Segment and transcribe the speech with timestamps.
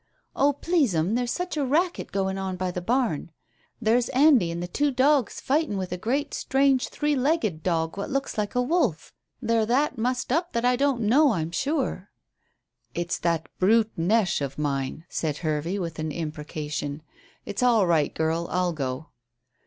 [0.35, 3.29] "Oh, please, 'm, there's such a racket going on by the barn.
[3.79, 8.09] There's Andy an' the two dogs fighting with a great, strange, three legged dog wot
[8.09, 9.13] looks like a wolf.
[9.43, 12.09] They're that mussed up that I don't know, I'm sure."
[12.95, 17.03] "It's that brute Neche of mine," said Hervey, with an imprecation.
[17.45, 19.09] "It's all right, girl; I'll go."